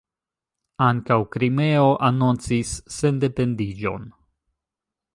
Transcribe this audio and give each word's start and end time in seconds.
Ankaŭ 0.85 1.17
Krimeo 1.35 1.85
anoncis 2.09 2.75
sendependiĝon. 2.97 4.13